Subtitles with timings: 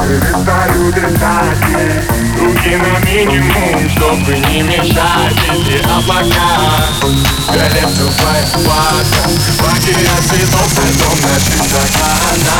[0.00, 1.60] перестаю дышать
[2.40, 6.48] Руки на минимум, чтобы не мешать Эти облака
[7.46, 9.00] Колеблю флайфлага
[9.62, 12.58] Баги от цветов, дом на чистокана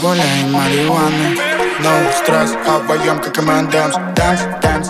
[0.00, 1.36] алкоголя и марихуаны
[1.80, 4.88] No stress, а вдвоем как команда Dance, dance,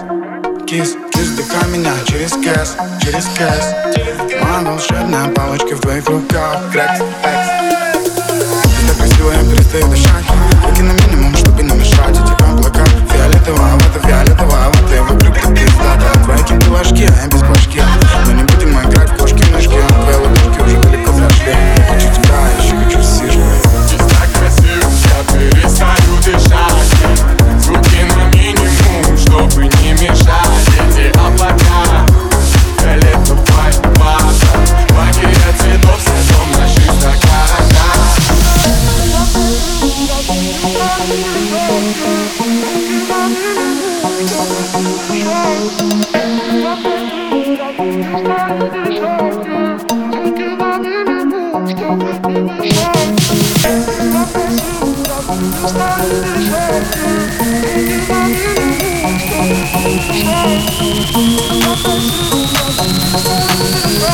[0.66, 3.75] kiss, kiss, вдыхай меня через кэс, через кэс.
[4.41, 6.70] Моя волшебная палочка в твоих руках.
[6.72, 7.49] Крекс, пекс
[8.28, 10.26] Ты так красиво, я перестаю дышать.
[10.69, 11.34] Руки на минимум,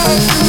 [0.08, 0.45] Thank you.